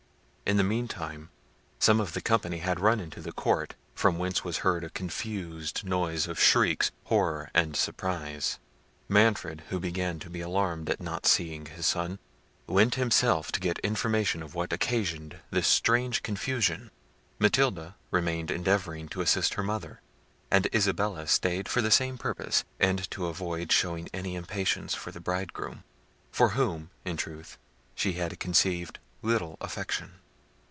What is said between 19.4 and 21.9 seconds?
her mother, and Isabella stayed for